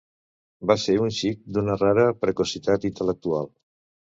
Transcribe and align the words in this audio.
Va 0.71 0.77
ser 0.83 0.95
un 1.07 1.11
xic 1.17 1.43
d'una 1.57 1.75
rara 1.83 2.07
precocitat 2.25 2.89
intel·lectual. 2.91 3.53